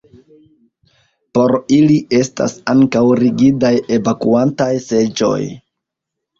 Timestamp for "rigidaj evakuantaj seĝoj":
3.21-5.41